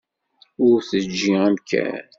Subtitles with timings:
[0.67, 2.01] Ur teǧǧi amkan.